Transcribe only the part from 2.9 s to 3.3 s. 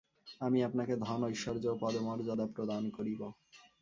করিব।